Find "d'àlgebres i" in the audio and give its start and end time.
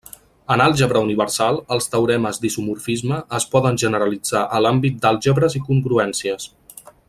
5.05-5.63